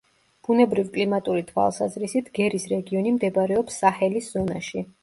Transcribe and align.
ბუნებრივ-კლიმატური 0.47 1.43
თვალსაზრისით 1.51 2.33
გერის 2.41 2.67
რეგიონი 2.75 3.17
მდებარეობს 3.21 3.81
საჰელის 3.85 4.37
ზონაში. 4.37 4.89